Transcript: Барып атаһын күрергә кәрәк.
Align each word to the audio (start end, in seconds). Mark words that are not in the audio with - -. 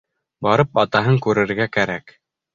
Барып 0.47 0.79
атаһын 0.85 1.21
күрергә 1.27 1.69
кәрәк. 1.79 2.17